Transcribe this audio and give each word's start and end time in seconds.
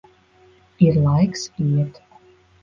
Ir 0.85 0.97
laiks 1.03 1.45
iet. 1.67 2.03